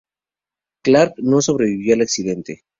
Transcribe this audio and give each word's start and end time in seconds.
Clark 0.83 1.13
no 1.19 1.43
sobrevivió 1.43 1.93
al 1.93 2.01
accidente. 2.01 2.63